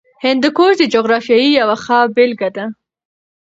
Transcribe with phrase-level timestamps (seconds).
[0.25, 2.65] هندوکش د جغرافیې یوه ښه بېلګه ده.